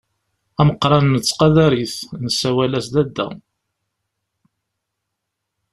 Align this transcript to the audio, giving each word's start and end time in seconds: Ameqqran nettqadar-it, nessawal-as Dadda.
Ameqqran 0.61 1.05
nettqadar-it, 1.13 1.95
nessawal-as 2.23 2.87
Dadda. 2.93 3.27